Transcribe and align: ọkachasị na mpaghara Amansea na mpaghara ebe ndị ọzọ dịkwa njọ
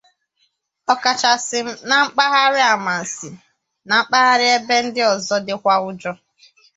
ọkachasị 0.93 1.59
na 1.89 1.95
mpaghara 2.05 2.63
Amansea 2.75 3.39
na 3.87 3.95
mpaghara 4.03 4.45
ebe 4.55 4.75
ndị 4.85 5.01
ọzọ 5.13 5.35
dịkwa 5.45 5.75
njọ 5.91 6.13